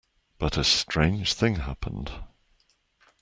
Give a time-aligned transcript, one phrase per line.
[0.39, 2.11] But a strange thing happened.